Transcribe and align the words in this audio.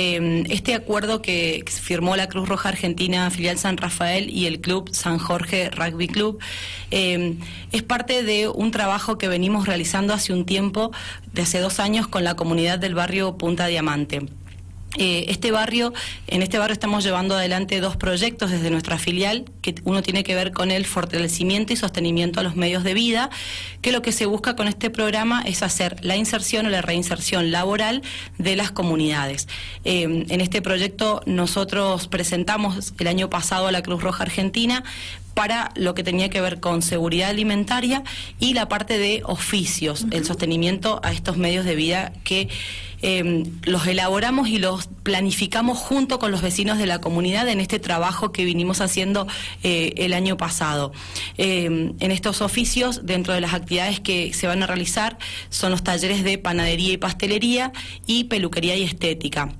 eh, 0.00 0.44
este 0.48 0.74
acuerdo 0.74 1.22
que, 1.22 1.64
firmó 1.68 2.14
la 2.14 2.28
Cruz 2.28 2.48
Roja 2.48 2.68
Argentina, 2.68 3.28
filial 3.32 3.58
San 3.58 3.76
Rafael 3.76 4.30
y 4.30 4.46
el 4.46 4.60
club 4.60 4.90
San 4.92 5.18
Jorge 5.18 5.70
Rugby 5.70 6.06
Club, 6.06 6.38
eh, 6.92 7.34
es 7.72 7.82
parte 7.82 8.22
de 8.22 8.46
un 8.46 8.70
trabajo 8.70 9.18
que 9.18 9.26
venimos 9.26 9.66
realizando 9.66 10.14
hace 10.14 10.32
un 10.32 10.46
tiempo, 10.46 10.92
de 11.32 11.42
hace 11.42 11.58
dos 11.58 11.80
años, 11.80 12.06
con 12.06 12.22
la 12.22 12.36
comunidad 12.36 12.78
del 12.78 12.94
barrio 12.94 13.38
Punta 13.38 13.66
Diamante. 13.66 14.20
Eh, 14.98 15.26
este 15.28 15.52
barrio, 15.52 15.94
en 16.26 16.42
este 16.42 16.58
barrio 16.58 16.72
estamos 16.72 17.04
llevando 17.04 17.36
adelante 17.36 17.80
dos 17.80 17.96
proyectos 17.96 18.50
desde 18.50 18.68
nuestra 18.70 18.98
filial, 18.98 19.44
que 19.62 19.76
uno 19.84 20.02
tiene 20.02 20.24
que 20.24 20.34
ver 20.34 20.52
con 20.52 20.72
el 20.72 20.84
fortalecimiento 20.86 21.72
y 21.72 21.76
sostenimiento 21.76 22.40
a 22.40 22.42
los 22.42 22.56
medios 22.56 22.82
de 22.82 22.94
vida, 22.94 23.30
que 23.80 23.92
lo 23.92 24.02
que 24.02 24.10
se 24.10 24.26
busca 24.26 24.56
con 24.56 24.66
este 24.66 24.90
programa 24.90 25.42
es 25.42 25.62
hacer 25.62 26.04
la 26.04 26.16
inserción 26.16 26.66
o 26.66 26.68
la 26.68 26.82
reinserción 26.82 27.52
laboral 27.52 28.02
de 28.38 28.56
las 28.56 28.72
comunidades. 28.72 29.46
Eh, 29.84 30.02
en 30.28 30.40
este 30.40 30.62
proyecto 30.62 31.22
nosotros 31.26 32.08
presentamos 32.08 32.92
el 32.98 33.06
año 33.06 33.30
pasado 33.30 33.68
a 33.68 33.72
la 33.72 33.82
Cruz 33.82 34.02
Roja 34.02 34.24
Argentina 34.24 34.82
para 35.34 35.70
lo 35.76 35.94
que 35.94 36.02
tenía 36.02 36.30
que 36.30 36.40
ver 36.40 36.58
con 36.58 36.82
seguridad 36.82 37.30
alimentaria 37.30 38.02
y 38.40 38.54
la 38.54 38.68
parte 38.68 38.98
de 38.98 39.22
oficios, 39.24 40.06
el 40.10 40.24
sostenimiento 40.24 41.00
a 41.04 41.12
estos 41.12 41.36
medios 41.36 41.64
de 41.64 41.76
vida 41.76 42.12
que 42.24 42.48
eh, 43.02 43.44
los 43.64 43.86
elaboramos 43.86 44.48
y 44.48 44.58
los 44.58 44.88
planificamos 45.02 45.78
junto 45.78 46.18
con 46.18 46.30
los 46.30 46.42
vecinos 46.42 46.78
de 46.78 46.86
la 46.86 47.00
comunidad 47.00 47.48
en 47.48 47.60
este 47.60 47.78
trabajo 47.78 48.32
que 48.32 48.44
vinimos 48.44 48.80
haciendo 48.80 49.26
eh, 49.62 49.94
el 49.96 50.12
año 50.12 50.36
pasado. 50.36 50.92
Eh, 51.36 51.64
en 51.98 52.10
estos 52.10 52.42
oficios, 52.42 53.06
dentro 53.06 53.34
de 53.34 53.40
las 53.40 53.54
actividades 53.54 54.00
que 54.00 54.32
se 54.34 54.46
van 54.46 54.62
a 54.62 54.66
realizar, 54.66 55.18
son 55.50 55.70
los 55.70 55.82
talleres 55.82 56.24
de 56.24 56.38
panadería 56.38 56.92
y 56.92 56.96
pastelería 56.96 57.72
y 58.06 58.24
peluquería 58.24 58.76
y 58.76 58.82
estética. 58.82 59.54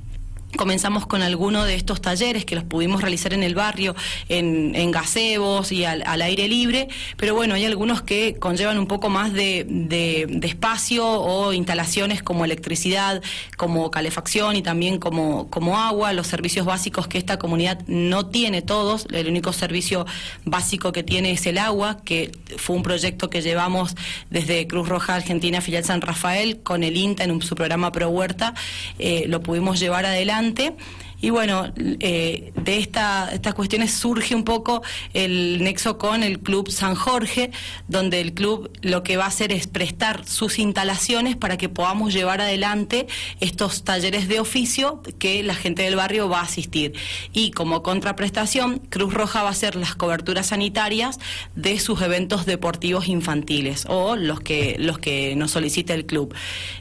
Comenzamos 0.56 1.06
con 1.06 1.20
alguno 1.20 1.64
de 1.64 1.74
estos 1.74 2.00
talleres 2.00 2.46
que 2.46 2.54
los 2.54 2.64
pudimos 2.64 3.02
realizar 3.02 3.34
en 3.34 3.42
el 3.42 3.54
barrio, 3.54 3.94
en, 4.30 4.74
en 4.74 4.90
gazebos 4.90 5.72
y 5.72 5.84
al, 5.84 6.22
aire 6.22 6.48
libre, 6.48 6.88
pero 7.18 7.34
bueno, 7.34 7.54
hay 7.54 7.66
algunos 7.66 8.00
que 8.00 8.36
conllevan 8.38 8.78
un 8.78 8.86
poco 8.86 9.10
más 9.10 9.34
de, 9.34 10.40
espacio 10.42 11.06
o 11.06 11.52
instalaciones 11.52 12.22
como 12.22 12.46
electricidad, 12.46 13.22
como 13.58 13.90
calefacción 13.90 14.56
y 14.56 14.62
también 14.62 14.98
como, 14.98 15.50
como 15.50 15.78
agua, 15.78 16.14
los 16.14 16.26
servicios 16.26 16.64
básicos 16.64 17.08
que 17.08 17.18
esta 17.18 17.38
comunidad 17.38 17.80
no 17.86 18.26
tiene 18.26 18.62
todos, 18.62 19.06
el 19.12 19.28
único 19.28 19.52
servicio 19.52 20.06
básico 20.46 20.92
que 20.92 21.02
tiene 21.02 21.32
es 21.32 21.44
el 21.46 21.58
agua, 21.58 21.98
que 22.04 22.32
fue 22.56 22.74
un 22.74 22.82
proyecto 22.82 23.28
que 23.28 23.42
llevamos 23.42 23.94
desde 24.30 24.66
Cruz 24.66 24.88
Roja 24.88 25.14
Argentina, 25.16 25.60
filial 25.60 25.84
San 25.84 26.00
Rafael, 26.00 26.60
con 26.62 26.82
el 26.84 26.96
INTA 26.96 27.24
en 27.24 27.42
su 27.42 27.54
programa 27.54 27.92
Pro 27.92 28.08
Huerta, 28.08 28.54
eh, 28.98 29.26
lo 29.28 29.42
pudimos 29.42 29.78
llevar 29.78 30.06
adelante 30.06 30.37
importante 30.38 30.74
y 31.20 31.30
bueno, 31.30 31.72
eh, 31.76 32.52
de 32.54 32.78
esta, 32.78 33.30
estas 33.32 33.54
cuestiones 33.54 33.92
surge 33.92 34.34
un 34.34 34.44
poco 34.44 34.82
el 35.14 35.62
nexo 35.64 35.98
con 35.98 36.22
el 36.22 36.38
Club 36.40 36.70
San 36.70 36.94
Jorge, 36.94 37.50
donde 37.88 38.20
el 38.20 38.34
club 38.34 38.70
lo 38.82 39.02
que 39.02 39.16
va 39.16 39.24
a 39.24 39.28
hacer 39.28 39.52
es 39.52 39.66
prestar 39.66 40.26
sus 40.26 40.58
instalaciones 40.58 41.36
para 41.36 41.56
que 41.56 41.68
podamos 41.68 42.14
llevar 42.14 42.40
adelante 42.40 43.08
estos 43.40 43.82
talleres 43.82 44.28
de 44.28 44.38
oficio 44.38 45.02
que 45.18 45.42
la 45.42 45.54
gente 45.54 45.82
del 45.82 45.96
barrio 45.96 46.28
va 46.28 46.40
a 46.40 46.44
asistir. 46.44 46.94
Y 47.32 47.50
como 47.50 47.82
contraprestación, 47.82 48.78
Cruz 48.88 49.12
Roja 49.12 49.42
va 49.42 49.48
a 49.48 49.52
hacer 49.52 49.74
las 49.74 49.96
coberturas 49.96 50.46
sanitarias 50.46 51.18
de 51.56 51.80
sus 51.80 52.00
eventos 52.00 52.46
deportivos 52.46 53.08
infantiles 53.08 53.86
o 53.88 54.14
los 54.14 54.40
que, 54.40 54.76
los 54.78 54.98
que 54.98 55.34
nos 55.34 55.50
solicita 55.50 55.94
el 55.94 56.06
club. 56.06 56.32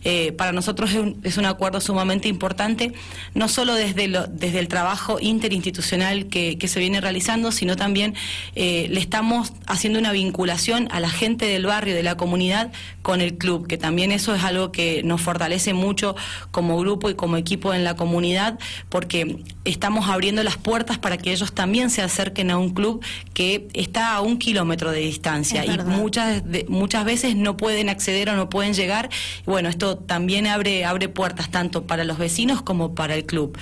Eh, 0.04 0.32
para 0.34 0.52
nosotros 0.52 0.92
es 0.92 0.98
un, 0.98 1.20
es 1.24 1.38
un 1.38 1.46
acuerdo 1.46 1.82
sumamente 1.82 2.28
importante, 2.28 2.94
no 3.34 3.48
solo 3.48 3.74
desde, 3.74 4.08
lo, 4.08 4.27
desde 4.30 4.60
el 4.60 4.68
trabajo 4.68 5.18
interinstitucional 5.20 6.28
que, 6.28 6.58
se 6.68 6.80
viene 6.82 7.00
realizando, 7.00 7.54
sino 7.54 7.78
también 7.78 8.14
eh, 8.56 8.88
le 8.90 9.00
estamos 9.00 9.54
haciendo 9.68 10.00
una 10.00 10.12
vinculación 10.12 10.90
a 10.92 11.00
la 11.00 11.10
gente 11.10 11.46
del 11.46 11.66
barrio, 11.66 11.96
de 11.96 12.04
la 12.04 12.18
comunidad, 12.18 12.72
con 13.02 13.22
el 13.22 13.38
club, 13.38 13.68
que 13.68 13.78
también 13.78 14.12
eso 14.12 14.36
es 14.36 14.44
algo 14.44 14.74
que 14.74 15.02
nos 15.04 15.22
fortalece 15.22 15.74
mucho 15.74 16.16
como 16.52 16.78
grupo 16.78 17.10
y 17.10 17.16
como 17.16 17.38
equipo 17.38 17.74
en 17.74 17.86
la 17.86 17.96
comunidad, 17.96 18.60
porque 18.90 19.44
estamos 19.64 20.10
abriendo 20.10 20.44
las 20.44 20.58
puertas 20.58 20.98
para 20.98 21.18
que 21.18 21.32
ellos 21.32 21.54
también 21.54 21.90
se 21.90 22.02
acerquen 22.02 22.52
a 22.52 22.58
un 22.58 22.72
club 22.72 23.02
que 23.34 23.70
está 23.74 24.14
a 24.14 24.22
un 24.22 24.38
kilómetro 24.38 24.92
de 24.92 25.00
distancia 25.00 25.66
y 25.66 25.78
muchas, 25.86 26.44
muchas 26.68 27.06
veces 27.06 27.36
no 27.36 27.56
pueden 27.56 27.90
acceder 27.90 28.30
o 28.30 28.36
no 28.36 28.50
pueden 28.50 28.74
llegar. 28.74 29.10
Bueno, 29.46 29.70
esto 29.70 29.98
también 29.98 30.48
abre, 30.48 30.86
abre 30.86 31.10
puertas 31.10 31.50
tanto 31.50 31.88
para 31.88 32.04
los 32.04 32.18
vecinos 32.18 32.62
como 32.62 32.94
para 32.94 33.16
el 33.16 33.26
club. 33.26 33.58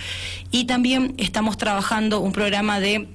Y 0.56 0.64
también 0.64 1.16
estamos 1.18 1.58
trabajando 1.58 2.22
un 2.22 2.32
programa 2.32 2.80
de 2.80 3.10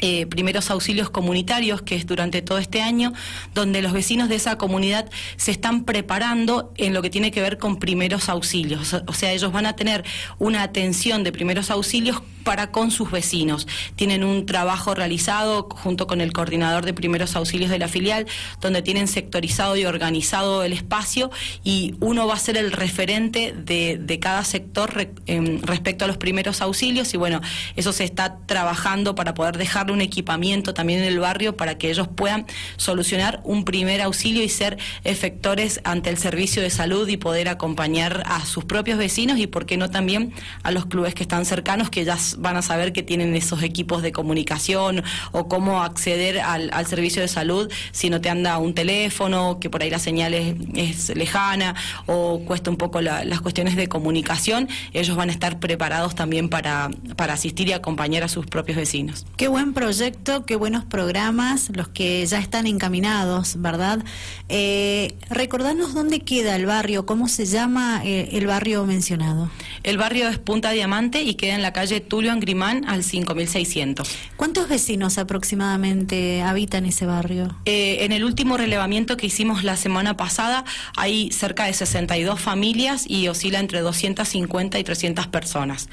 eh, 0.00 0.26
primeros 0.26 0.70
auxilios 0.70 1.10
comunitarios, 1.10 1.82
que 1.82 1.96
es 1.96 2.06
durante 2.06 2.42
todo 2.42 2.58
este 2.58 2.82
año, 2.82 3.12
donde 3.54 3.82
los 3.82 3.92
vecinos 3.92 4.28
de 4.28 4.36
esa 4.36 4.56
comunidad 4.58 5.10
se 5.36 5.50
están 5.50 5.84
preparando 5.84 6.72
en 6.76 6.94
lo 6.94 7.02
que 7.02 7.10
tiene 7.10 7.30
que 7.30 7.40
ver 7.40 7.58
con 7.58 7.78
primeros 7.78 8.28
auxilios. 8.28 8.94
O 9.06 9.12
sea, 9.12 9.32
ellos 9.32 9.52
van 9.52 9.66
a 9.66 9.76
tener 9.76 10.04
una 10.38 10.62
atención 10.62 11.24
de 11.24 11.32
primeros 11.32 11.70
auxilios 11.70 12.22
para 12.44 12.70
con 12.70 12.90
sus 12.90 13.10
vecinos. 13.10 13.66
Tienen 13.94 14.24
un 14.24 14.46
trabajo 14.46 14.94
realizado 14.94 15.68
junto 15.70 16.06
con 16.06 16.22
el 16.22 16.32
coordinador 16.32 16.86
de 16.86 16.94
primeros 16.94 17.36
auxilios 17.36 17.70
de 17.70 17.78
la 17.78 17.88
filial, 17.88 18.26
donde 18.62 18.80
tienen 18.80 19.06
sectorizado 19.06 19.76
y 19.76 19.84
organizado 19.84 20.62
el 20.62 20.72
espacio 20.72 21.30
y 21.62 21.94
uno 22.00 22.26
va 22.26 22.34
a 22.34 22.38
ser 22.38 22.56
el 22.56 22.72
referente 22.72 23.52
de, 23.52 24.18
cada 24.18 24.44
sector 24.44 25.10
em, 25.26 25.60
respecto 25.60 26.06
a 26.06 26.08
los 26.08 26.16
primeros 26.16 26.62
auxilios 26.62 27.12
y 27.12 27.18
bueno, 27.18 27.42
eso 27.76 27.92
se 27.92 28.04
está 28.04 28.38
trabajando 28.46 29.14
para 29.14 29.34
poder 29.34 29.58
dejar 29.58 29.87
un 29.90 30.00
equipamiento 30.00 30.74
también 30.74 31.00
en 31.00 31.06
el 31.06 31.18
barrio 31.18 31.56
para 31.56 31.78
que 31.78 31.90
ellos 31.90 32.08
puedan 32.08 32.46
solucionar 32.76 33.40
un 33.44 33.64
primer 33.64 34.00
auxilio 34.00 34.42
y 34.42 34.48
ser 34.48 34.78
efectores 35.04 35.80
ante 35.84 36.10
el 36.10 36.18
servicio 36.18 36.62
de 36.62 36.70
salud 36.70 37.08
y 37.08 37.16
poder 37.16 37.48
acompañar 37.48 38.22
a 38.26 38.44
sus 38.44 38.64
propios 38.64 38.98
vecinos 38.98 39.38
y, 39.38 39.46
por 39.46 39.66
qué 39.66 39.76
no, 39.76 39.90
también 39.90 40.32
a 40.62 40.70
los 40.70 40.86
clubes 40.86 41.14
que 41.14 41.22
están 41.22 41.44
cercanos 41.44 41.90
que 41.90 42.04
ya 42.04 42.16
van 42.38 42.56
a 42.56 42.62
saber 42.62 42.92
que 42.92 43.02
tienen 43.02 43.34
esos 43.34 43.62
equipos 43.62 44.02
de 44.02 44.12
comunicación 44.12 45.02
o 45.32 45.48
cómo 45.48 45.82
acceder 45.82 46.40
al, 46.40 46.86
servicio 46.86 47.20
de 47.20 47.28
salud 47.28 47.70
si 47.92 48.08
no 48.08 48.20
te 48.20 48.30
anda 48.30 48.56
un 48.58 48.74
teléfono, 48.74 49.58
que 49.60 49.68
por 49.68 49.82
ahí 49.82 49.90
la 49.90 49.98
señal 49.98 50.32
es, 50.34 51.14
lejana 51.14 51.74
o 52.06 52.40
cuesta 52.44 52.70
un 52.70 52.76
poco 52.76 53.00
las 53.00 53.40
cuestiones 53.40 53.76
de 53.76 53.88
comunicación, 53.88 54.68
ellos 54.92 55.16
van 55.16 55.28
a 55.28 55.32
estar 55.32 55.58
preparados 55.58 56.14
también 56.14 56.48
para, 56.48 56.90
para 57.16 57.34
asistir 57.34 57.68
y 57.68 57.72
acompañar 57.72 58.22
a 58.22 58.28
sus 58.28 58.46
propios 58.46 58.76
vecinos. 58.76 59.26
Qué 59.36 59.48
buen 59.48 59.72
proyecto, 59.78 60.44
qué 60.44 60.56
buenos 60.56 60.84
programas, 60.84 61.70
los 61.72 61.86
que 61.86 62.26
ya 62.26 62.40
están 62.40 62.66
encaminados, 62.66 63.62
¿verdad? 63.62 64.00
Eh, 64.48 65.14
recordarnos 65.30 65.94
dónde 65.94 66.18
queda 66.18 66.56
el 66.56 66.66
barrio, 66.66 67.06
cómo 67.06 67.28
se 67.28 67.46
llama 67.46 68.02
eh, 68.04 68.30
el 68.32 68.48
barrio 68.48 68.84
mencionado. 68.86 69.52
El 69.84 69.96
barrio 69.96 70.28
es 70.30 70.38
Punta 70.40 70.72
Diamante 70.72 71.22
y 71.22 71.34
queda 71.34 71.54
en 71.54 71.62
la 71.62 71.72
calle 71.72 72.00
Tulio 72.00 72.32
Angrimán 72.32 72.88
al 72.88 73.04
5600. 73.04 74.10
¿Cuántos 74.36 74.68
vecinos 74.68 75.16
aproximadamente 75.16 76.42
habitan 76.42 76.84
ese 76.84 77.06
barrio? 77.06 77.54
Eh, 77.64 77.98
en 78.00 78.10
el 78.10 78.24
último 78.24 78.56
relevamiento 78.56 79.16
que 79.16 79.28
hicimos 79.28 79.62
la 79.62 79.76
semana 79.76 80.16
pasada 80.16 80.64
hay 80.96 81.30
cerca 81.30 81.66
de 81.66 81.72
62 81.72 82.40
familias 82.40 83.04
y 83.08 83.28
oscila 83.28 83.60
entre 83.60 83.80
250 83.82 84.76
y 84.76 84.82
300 84.82 85.28
personas. 85.28 85.88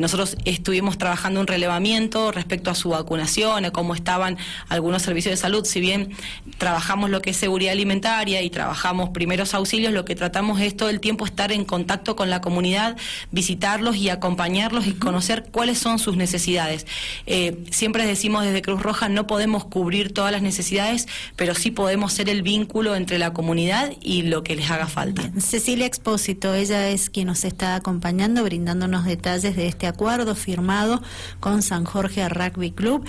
nosotros 0.00 0.36
estuvimos 0.44 0.98
trabajando 0.98 1.40
un 1.40 1.46
relevamiento 1.46 2.32
respecto 2.32 2.72
a 2.72 2.74
su 2.74 2.88
vacunación 2.88 3.19
a 3.20 3.70
cómo 3.72 3.94
estaban 3.94 4.38
algunos 4.68 5.02
servicios 5.02 5.32
de 5.32 5.36
salud. 5.36 5.64
Si 5.64 5.80
bien 5.80 6.10
trabajamos 6.58 7.10
lo 7.10 7.22
que 7.22 7.30
es 7.30 7.36
seguridad 7.36 7.72
alimentaria 7.72 8.42
y 8.42 8.50
trabajamos 8.50 9.10
primeros 9.10 9.54
auxilios, 9.54 9.92
lo 9.92 10.04
que 10.04 10.14
tratamos 10.14 10.60
es 10.60 10.76
todo 10.76 10.88
el 10.88 11.00
tiempo 11.00 11.24
estar 11.24 11.52
en 11.52 11.64
contacto 11.64 12.16
con 12.16 12.30
la 12.30 12.40
comunidad, 12.40 12.96
visitarlos 13.30 13.96
y 13.96 14.08
acompañarlos 14.08 14.86
y 14.86 14.92
conocer 14.92 15.48
cuáles 15.50 15.78
son 15.78 15.98
sus 15.98 16.16
necesidades. 16.16 16.86
Eh, 17.26 17.64
siempre 17.70 18.06
decimos 18.06 18.44
desde 18.44 18.62
Cruz 18.62 18.82
Roja 18.82 19.08
no 19.08 19.26
podemos 19.26 19.64
cubrir 19.64 20.12
todas 20.12 20.32
las 20.32 20.42
necesidades, 20.42 21.06
pero 21.36 21.54
sí 21.54 21.70
podemos 21.70 22.12
ser 22.12 22.28
el 22.28 22.42
vínculo 22.42 22.96
entre 22.96 23.18
la 23.18 23.32
comunidad 23.32 23.92
y 24.00 24.22
lo 24.22 24.42
que 24.42 24.56
les 24.56 24.70
haga 24.70 24.86
falta. 24.86 25.30
Cecilia 25.38 25.86
Expósito, 25.86 26.54
ella 26.54 26.88
es 26.88 27.10
quien 27.10 27.26
nos 27.26 27.44
está 27.44 27.74
acompañando, 27.74 28.42
brindándonos 28.44 29.04
detalles 29.04 29.56
de 29.56 29.66
este 29.66 29.86
acuerdo 29.86 30.34
firmado 30.34 31.02
con 31.38 31.62
San 31.62 31.84
Jorge 31.84 32.28
Rugby 32.28 32.70
Club 32.72 33.04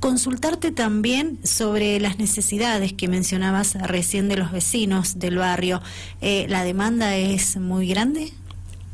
consultarte 0.00 0.72
también 0.72 1.38
sobre 1.44 2.00
las 2.00 2.18
necesidades 2.18 2.92
que 2.92 3.06
mencionabas 3.06 3.74
recién 3.74 4.28
de 4.28 4.36
los 4.36 4.50
vecinos 4.50 5.20
del 5.20 5.38
barrio. 5.38 5.80
Eh, 6.20 6.46
¿La 6.48 6.64
demanda 6.64 7.16
es 7.16 7.56
muy 7.56 7.86
grande? 7.86 8.32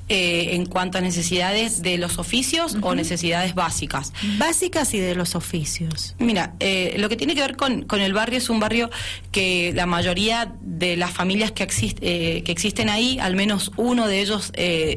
Eh, 0.09 0.51
en 0.53 0.67
cuanto 0.67 0.99
a 0.99 1.01
necesidades 1.01 1.83
de 1.83 1.99
los 1.99 2.19
oficios 2.19 2.77
o 2.81 2.95
necesidades 2.95 3.55
básicas. 3.55 4.13
Básicas 4.39 4.95
y 4.95 4.99
de 4.99 5.15
los 5.15 5.35
oficios. 5.35 6.15
Mira, 6.19 6.55
eh, 6.61 6.95
lo 6.99 7.09
que 7.09 7.17
tiene 7.17 7.35
que 7.35 7.41
ver 7.41 7.57
con, 7.57 7.83
con, 7.83 8.01
el 8.01 8.13
barrio 8.13 8.39
es 8.39 8.49
un 8.51 8.61
barrio 8.61 8.91
que 9.33 9.73
la 9.75 9.87
mayoría 9.87 10.53
de 10.61 10.97
las 10.97 11.13
familias 11.13 11.53
que, 11.53 11.63
existe, 11.63 12.43
que 12.43 12.53
existen 12.53 12.89
ahí, 12.89 13.19
al 13.19 13.35
menos 13.37 13.73
uno 13.77 14.07
de 14.07 14.21
ellos 14.21 14.53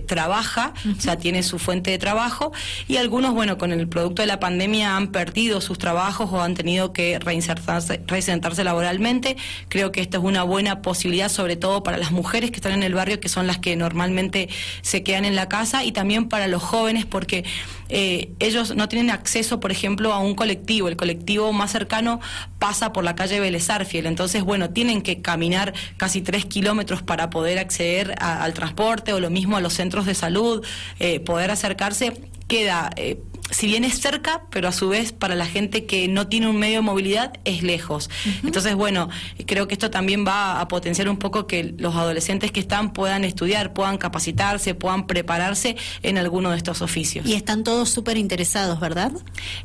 trabaja, 0.07 0.73
o 0.97 1.01
sea, 1.01 1.17
tiene 1.17 1.43
su 1.43 1.59
fuente 1.59 1.91
de 1.91 1.97
trabajo, 1.97 2.51
y 2.87 2.97
algunos, 2.97 3.33
bueno, 3.33 3.57
con 3.57 3.71
el 3.71 3.87
producto 3.87 4.21
de 4.21 4.27
la 4.27 4.39
pandemia 4.39 4.95
han 4.95 5.11
perdido 5.11 5.61
sus 5.61 5.77
trabajos 5.77 6.29
o 6.31 6.41
han 6.41 6.55
tenido 6.55 6.93
que 6.93 7.19
reinsertarse, 7.19 8.01
reinsertarse 8.07 8.63
laboralmente. 8.63 9.37
Creo 9.69 9.91
que 9.91 10.01
esto 10.01 10.17
es 10.17 10.23
una 10.23 10.43
buena 10.43 10.81
posibilidad, 10.81 11.29
sobre 11.29 11.55
todo 11.55 11.83
para 11.83 11.97
las 11.97 12.11
mujeres 12.11 12.51
que 12.51 12.57
están 12.57 12.73
en 12.73 12.83
el 12.83 12.93
barrio, 12.93 13.19
que 13.19 13.29
son 13.29 13.47
las 13.47 13.59
que 13.59 13.75
normalmente 13.75 14.49
se 14.81 15.00
quedan 15.03 15.25
en 15.25 15.35
la 15.35 15.49
casa, 15.49 15.83
y 15.83 15.91
también 15.91 16.29
para 16.29 16.47
los 16.47 16.63
jóvenes, 16.63 17.05
porque 17.05 17.43
eh, 17.89 18.31
ellos 18.39 18.75
no 18.75 18.87
tienen 18.87 19.11
acceso, 19.11 19.59
por 19.59 19.71
ejemplo, 19.71 20.13
a 20.13 20.19
un 20.19 20.33
colectivo. 20.33 20.87
El 20.87 20.95
colectivo 20.95 21.51
más 21.51 21.71
cercano 21.71 22.21
pasa 22.57 22.93
por 22.93 23.03
la 23.03 23.15
calle 23.15 23.39
Vélez 23.39 23.67
Entonces, 23.69 24.43
bueno, 24.43 24.69
tienen 24.69 25.01
que 25.01 25.21
caminar 25.21 25.73
casi 25.97 26.21
tres 26.21 26.45
kilómetros 26.45 27.03
para 27.03 27.29
poder 27.29 27.59
acceder 27.59 28.15
al 28.19 28.53
transporte 28.53 29.13
o 29.13 29.19
lo 29.19 29.29
mismo 29.29 29.57
a 29.57 29.61
los 29.61 29.73
centros 29.73 30.05
de 30.05 30.15
salud, 30.15 30.65
eh, 30.99 31.19
poder 31.19 31.51
acercarse. 31.51 32.13
Queda 32.47 32.89
eh, 32.95 33.17
si 33.51 33.67
bien 33.67 33.83
es 33.83 33.99
cerca, 33.99 34.43
pero 34.49 34.69
a 34.69 34.71
su 34.71 34.89
vez 34.89 35.11
para 35.11 35.35
la 35.35 35.45
gente 35.45 35.85
que 35.85 36.07
no 36.07 36.27
tiene 36.27 36.47
un 36.47 36.57
medio 36.57 36.77
de 36.77 36.81
movilidad 36.81 37.33
es 37.43 37.63
lejos. 37.63 38.09
Entonces, 38.43 38.75
bueno, 38.75 39.09
creo 39.45 39.67
que 39.67 39.73
esto 39.73 39.91
también 39.91 40.25
va 40.25 40.59
a 40.59 40.67
potenciar 40.67 41.09
un 41.09 41.17
poco 41.17 41.47
que 41.47 41.75
los 41.77 41.95
adolescentes 41.95 42.51
que 42.51 42.59
están 42.59 42.93
puedan 42.93 43.23
estudiar, 43.23 43.73
puedan 43.73 43.97
capacitarse, 43.97 44.73
puedan 44.73 45.05
prepararse 45.05 45.75
en 46.01 46.17
alguno 46.17 46.51
de 46.51 46.57
estos 46.57 46.81
oficios. 46.81 47.25
Y 47.25 47.33
están 47.33 47.63
todos 47.63 47.89
súper 47.89 48.17
interesados, 48.17 48.79
¿verdad? 48.79 49.11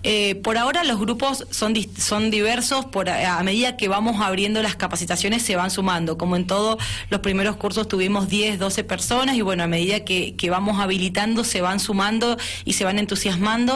Eh, 0.02 0.34
por 0.36 0.58
ahora 0.58 0.84
los 0.84 0.98
grupos 0.98 1.46
son, 1.50 1.74
son 1.96 2.30
diversos, 2.30 2.86
por, 2.86 3.08
a 3.08 3.42
medida 3.42 3.76
que 3.76 3.88
vamos 3.88 4.20
abriendo 4.20 4.62
las 4.62 4.76
capacitaciones 4.76 5.42
se 5.42 5.56
van 5.56 5.70
sumando. 5.70 6.18
Como 6.18 6.36
en 6.36 6.46
todos 6.46 6.82
los 7.08 7.20
primeros 7.20 7.56
cursos 7.56 7.86
tuvimos 7.86 8.28
10, 8.28 8.58
12 8.58 8.84
personas 8.84 9.36
y 9.36 9.42
bueno, 9.42 9.62
a 9.62 9.68
medida 9.68 10.04
que, 10.04 10.34
que 10.34 10.50
vamos 10.50 10.80
habilitando 10.80 11.44
se 11.44 11.60
van 11.60 11.78
sumando 11.78 12.36
y 12.64 12.72
se 12.72 12.84
van 12.84 12.98
entusiasmando 12.98 13.75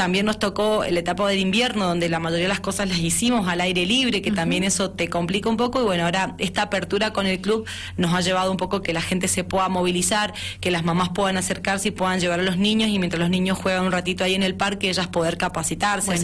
también 0.00 0.24
nos 0.24 0.38
tocó 0.38 0.82
la 0.90 0.98
etapa 0.98 1.28
del 1.28 1.40
invierno, 1.40 1.86
donde 1.86 2.08
la 2.08 2.18
mayoría 2.20 2.44
de 2.44 2.48
las 2.48 2.60
cosas 2.60 2.88
las 2.88 3.00
hicimos 3.00 3.46
al 3.48 3.60
aire 3.60 3.84
libre, 3.84 4.22
que 4.22 4.30
también 4.30 4.64
eso 4.64 4.92
te 4.92 5.10
complica 5.10 5.50
un 5.50 5.58
poco. 5.58 5.82
Y 5.82 5.84
bueno, 5.84 6.04
ahora 6.04 6.36
esta 6.38 6.62
apertura 6.62 7.12
con 7.12 7.26
el 7.26 7.42
club 7.42 7.66
nos 7.98 8.14
ha 8.14 8.22
llevado 8.22 8.50
un 8.50 8.56
poco 8.56 8.80
que 8.80 8.94
la 8.94 9.02
gente 9.02 9.28
se 9.28 9.44
pueda 9.44 9.68
movilizar, 9.68 10.32
que 10.62 10.70
las 10.70 10.84
mamás 10.84 11.10
puedan 11.10 11.36
acercarse 11.36 11.88
y 11.88 11.90
puedan 11.90 12.18
llevar 12.18 12.40
a 12.40 12.42
los 12.42 12.56
niños, 12.56 12.88
y 12.88 12.98
mientras 12.98 13.20
los 13.20 13.28
niños 13.28 13.58
juegan 13.58 13.84
un 13.84 13.92
ratito 13.92 14.24
ahí 14.24 14.34
en 14.34 14.42
el 14.42 14.54
parque, 14.54 14.88
ellas 14.88 15.06
poder 15.08 15.36
capacitarse. 15.36 16.18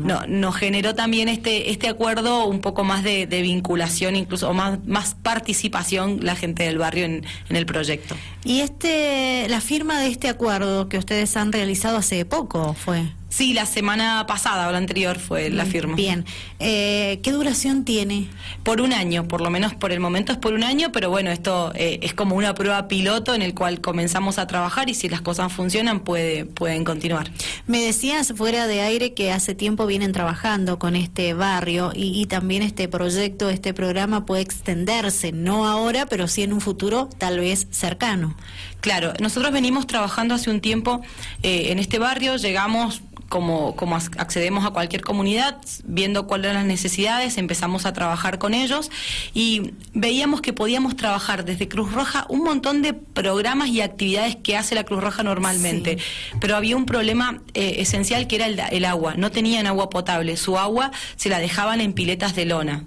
no, 0.00 0.26
nos 0.26 0.54
generó 0.54 0.94
también 0.94 1.30
este, 1.30 1.70
este 1.70 1.88
acuerdo 1.88 2.44
un 2.44 2.60
poco 2.60 2.84
más 2.84 3.02
de, 3.02 3.24
vinculación, 3.24 4.14
incluso, 4.14 4.50
o 4.50 4.52
más, 4.52 4.78
más 4.84 5.14
participación 5.14 6.18
la 6.22 6.36
gente 6.36 6.64
del 6.64 6.76
barrio 6.76 7.06
en, 7.06 7.24
en 7.48 7.56
el 7.56 7.64
proyecto. 7.64 8.14
Y 8.44 8.60
este, 8.60 9.46
la 9.48 9.62
firma 9.62 9.98
de 10.00 10.08
este 10.08 10.28
acuerdo 10.28 10.90
que 10.90 10.98
ustedes 10.98 11.34
han 11.38 11.50
realizado 11.50 11.96
hace 11.96 12.26
poco 12.26 12.74
fue. 12.74 13.06
Sí, 13.32 13.54
la 13.54 13.64
semana 13.64 14.26
pasada 14.26 14.68
o 14.68 14.72
la 14.72 14.76
anterior 14.76 15.18
fue 15.18 15.48
la 15.48 15.64
firma. 15.64 15.96
Bien. 15.96 16.26
Eh, 16.58 17.18
¿Qué 17.22 17.32
duración 17.32 17.82
tiene? 17.82 18.28
Por 18.62 18.82
un 18.82 18.92
año, 18.92 19.26
por 19.26 19.40
lo 19.40 19.48
menos 19.48 19.72
por 19.72 19.90
el 19.90 20.00
momento 20.00 20.32
es 20.32 20.38
por 20.38 20.52
un 20.52 20.62
año, 20.62 20.92
pero 20.92 21.08
bueno, 21.08 21.30
esto 21.30 21.72
eh, 21.74 21.98
es 22.02 22.12
como 22.12 22.36
una 22.36 22.52
prueba 22.52 22.88
piloto 22.88 23.34
en 23.34 23.40
el 23.40 23.54
cual 23.54 23.80
comenzamos 23.80 24.38
a 24.38 24.46
trabajar 24.46 24.90
y 24.90 24.94
si 24.94 25.08
las 25.08 25.22
cosas 25.22 25.50
funcionan 25.50 26.00
puede, 26.00 26.44
pueden 26.44 26.84
continuar. 26.84 27.30
Me 27.66 27.80
decías 27.80 28.34
fuera 28.36 28.66
de 28.66 28.82
aire 28.82 29.14
que 29.14 29.32
hace 29.32 29.54
tiempo 29.54 29.86
vienen 29.86 30.12
trabajando 30.12 30.78
con 30.78 30.94
este 30.94 31.32
barrio 31.32 31.90
y, 31.94 32.20
y 32.20 32.26
también 32.26 32.62
este 32.62 32.86
proyecto, 32.86 33.48
este 33.48 33.72
programa 33.72 34.26
puede 34.26 34.42
extenderse, 34.42 35.32
no 35.32 35.66
ahora, 35.66 36.04
pero 36.04 36.28
sí 36.28 36.42
en 36.42 36.52
un 36.52 36.60
futuro 36.60 37.08
tal 37.16 37.38
vez 37.38 37.66
cercano. 37.70 38.36
Claro, 38.82 39.14
nosotros 39.20 39.52
venimos 39.52 39.86
trabajando 39.86 40.34
hace 40.34 40.50
un 40.50 40.60
tiempo 40.60 41.00
eh, 41.42 41.68
en 41.70 41.78
este 41.78 41.98
barrio, 41.98 42.36
llegamos 42.36 43.00
como, 43.32 43.74
como 43.76 43.96
accedemos 43.96 44.66
a 44.66 44.72
cualquier 44.72 45.00
comunidad, 45.00 45.56
viendo 45.84 46.26
cuáles 46.26 46.50
eran 46.50 46.56
las 46.56 46.66
necesidades, 46.66 47.38
empezamos 47.38 47.86
a 47.86 47.94
trabajar 47.94 48.38
con 48.38 48.52
ellos 48.52 48.90
y 49.32 49.70
veíamos 49.94 50.42
que 50.42 50.52
podíamos 50.52 50.96
trabajar 50.96 51.46
desde 51.46 51.66
Cruz 51.66 51.92
Roja 51.92 52.26
un 52.28 52.44
montón 52.44 52.82
de 52.82 52.92
programas 52.92 53.70
y 53.70 53.80
actividades 53.80 54.36
que 54.36 54.54
hace 54.58 54.74
la 54.74 54.84
Cruz 54.84 55.02
Roja 55.02 55.22
normalmente, 55.22 55.96
pero 56.42 56.56
había 56.56 56.76
un 56.76 56.84
problema 56.84 57.40
eh, 57.54 57.76
esencial 57.78 58.26
que 58.26 58.36
era 58.36 58.44
el, 58.48 58.60
el 58.70 58.84
agua, 58.84 59.14
no 59.16 59.30
tenían 59.30 59.66
agua 59.66 59.88
potable, 59.88 60.36
su 60.36 60.58
agua 60.58 60.90
se 61.16 61.30
la 61.30 61.38
dejaban 61.38 61.80
en 61.80 61.94
piletas 61.94 62.36
de 62.36 62.44
lona. 62.44 62.84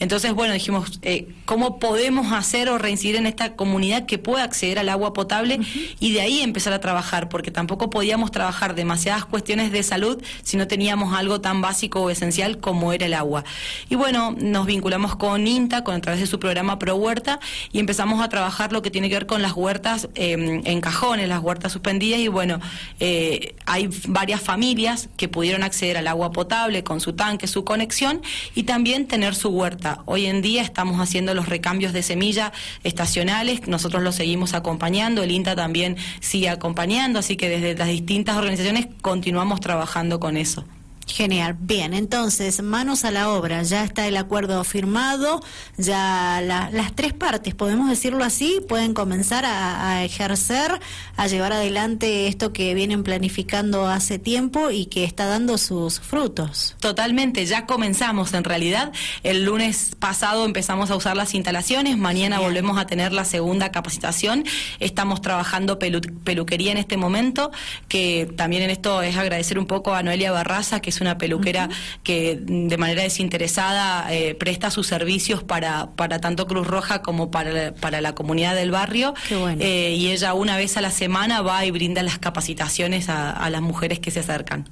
Entonces, 0.00 0.32
bueno, 0.32 0.54
dijimos, 0.54 1.00
eh, 1.02 1.28
¿cómo 1.44 1.78
podemos 1.78 2.32
hacer 2.32 2.68
o 2.68 2.78
reincidir 2.78 3.16
en 3.16 3.26
esta 3.26 3.56
comunidad 3.56 4.06
que 4.06 4.18
pueda 4.18 4.44
acceder 4.44 4.78
al 4.78 4.88
agua 4.88 5.12
potable? 5.12 5.60
Y 5.98 6.12
de 6.12 6.20
ahí 6.20 6.40
empezar 6.40 6.72
a 6.72 6.80
trabajar, 6.80 7.28
porque 7.28 7.50
tampoco 7.50 7.90
podíamos 7.90 8.30
trabajar 8.30 8.74
demasiadas 8.74 9.24
cuestiones 9.24 9.72
de 9.72 9.82
salud 9.82 10.22
si 10.42 10.56
no 10.56 10.68
teníamos 10.68 11.14
algo 11.14 11.40
tan 11.40 11.60
básico 11.60 12.00
o 12.00 12.10
esencial 12.10 12.58
como 12.58 12.92
era 12.92 13.06
el 13.06 13.14
agua. 13.14 13.44
Y 13.88 13.96
bueno, 13.96 14.34
nos 14.38 14.66
vinculamos 14.66 15.16
con 15.16 15.46
INTA, 15.46 15.82
con 15.82 15.96
a 15.96 16.00
través 16.00 16.20
de 16.20 16.26
su 16.26 16.38
programa 16.38 16.78
Pro 16.78 16.94
Huerta, 16.94 17.40
y 17.72 17.80
empezamos 17.80 18.22
a 18.22 18.28
trabajar 18.28 18.72
lo 18.72 18.82
que 18.82 18.90
tiene 18.90 19.08
que 19.08 19.16
ver 19.16 19.26
con 19.26 19.42
las 19.42 19.52
huertas 19.52 20.08
em, 20.14 20.62
en 20.64 20.80
cajones, 20.80 21.28
las 21.28 21.40
huertas 21.40 21.72
suspendidas, 21.72 22.20
y 22.20 22.28
bueno, 22.28 22.60
eh, 23.00 23.54
hay 23.66 23.88
varias 24.06 24.40
familias 24.40 25.08
que 25.16 25.28
pudieron 25.28 25.62
acceder 25.62 25.96
al 25.96 26.06
agua 26.06 26.30
potable 26.30 26.84
con 26.84 27.00
su 27.00 27.14
tanque, 27.14 27.46
su 27.46 27.64
conexión, 27.64 28.22
y 28.54 28.62
también 28.62 29.06
tener 29.06 29.34
su 29.34 29.48
huerta 29.48 29.87
Hoy 30.06 30.26
en 30.26 30.42
día 30.42 30.62
estamos 30.62 31.00
haciendo 31.00 31.34
los 31.34 31.48
recambios 31.48 31.92
de 31.92 32.02
semilla 32.02 32.52
estacionales, 32.84 33.66
nosotros 33.66 34.02
los 34.02 34.14
seguimos 34.14 34.54
acompañando, 34.54 35.22
el 35.22 35.30
INTA 35.30 35.56
también 35.56 35.96
sigue 36.20 36.48
acompañando, 36.48 37.18
así 37.18 37.36
que 37.36 37.48
desde 37.48 37.74
las 37.74 37.88
distintas 37.88 38.36
organizaciones 38.36 38.88
continuamos 39.02 39.60
trabajando 39.60 40.20
con 40.20 40.36
eso. 40.36 40.64
Genial. 41.08 41.56
Bien, 41.58 41.94
entonces, 41.94 42.62
manos 42.62 43.04
a 43.04 43.10
la 43.10 43.30
obra. 43.30 43.62
Ya 43.62 43.82
está 43.82 44.06
el 44.06 44.16
acuerdo 44.16 44.62
firmado, 44.62 45.42
ya 45.76 46.40
las 46.42 46.94
tres 46.94 47.12
partes, 47.12 47.54
podemos 47.54 47.88
decirlo 47.88 48.24
así, 48.24 48.60
pueden 48.68 48.94
comenzar 48.94 49.44
a, 49.44 50.04
ejercer, 50.04 50.80
a 51.16 51.26
llevar 51.26 51.52
adelante 51.52 52.28
esto 52.28 52.52
que 52.52 52.74
vienen 52.74 53.02
planificando 53.02 53.88
hace 53.88 54.18
tiempo 54.18 54.70
y 54.70 54.86
que 54.86 55.04
está 55.04 55.26
dando 55.26 55.58
sus 55.58 55.98
frutos. 55.98 56.76
Totalmente, 56.78 57.44
ya 57.46 57.66
comenzamos 57.66 58.32
en 58.34 58.44
realidad. 58.44 58.92
El 59.22 59.44
lunes 59.44 59.92
pasado 59.98 60.44
empezamos 60.44 60.90
a 60.90 60.96
usar 60.96 61.16
las 61.16 61.34
instalaciones, 61.34 61.96
mañana 61.96 62.38
volvemos 62.38 62.78
a 62.78 62.86
tener 62.86 63.12
la 63.12 63.24
segunda 63.24 63.72
capacitación. 63.72 64.44
Estamos 64.78 65.22
trabajando 65.22 65.78
peluquería 65.78 66.72
en 66.72 66.78
este 66.78 66.96
momento, 66.96 67.50
que 67.88 68.30
también 68.36 68.62
en 68.62 68.70
esto 68.70 69.02
es 69.02 69.16
agradecer 69.16 69.58
un 69.58 69.66
poco 69.66 69.94
a 69.94 70.02
Noelia 70.02 70.32
Barraza, 70.32 70.80
que 70.80 70.90
es 70.90 70.97
una 71.00 71.18
peluquera 71.18 71.68
que 72.02 72.38
de 72.40 72.76
manera 72.76 73.02
desinteresada 73.02 74.12
eh, 74.12 74.34
presta 74.34 74.70
sus 74.70 74.86
servicios 74.86 75.42
para, 75.42 75.90
para 75.96 76.20
tanto 76.20 76.46
Cruz 76.46 76.66
Roja 76.66 77.02
como 77.02 77.30
para, 77.30 77.74
para 77.74 78.00
la 78.00 78.14
comunidad 78.14 78.54
del 78.54 78.70
barrio. 78.70 79.14
Eh, 79.30 79.94
y 79.96 80.08
ella 80.08 80.34
una 80.34 80.56
vez 80.56 80.76
a 80.76 80.80
la 80.80 80.90
semana 80.90 81.42
va 81.42 81.64
y 81.64 81.70
brinda 81.70 82.02
las 82.02 82.18
capacitaciones 82.18 83.08
a 83.08 83.48
las 83.50 83.62
mujeres 83.62 83.98
que 83.98 84.10
se 84.10 84.20
acercan. 84.20 84.64